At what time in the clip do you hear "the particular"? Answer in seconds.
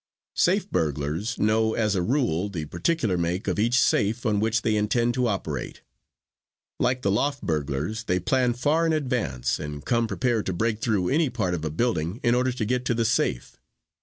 2.49-3.19